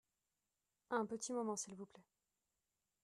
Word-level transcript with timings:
Un 0.89 1.05
petit 1.05 1.31
moment 1.31 1.55
s'il 1.55 1.75
vous 1.75 1.85
plait. 1.85 2.07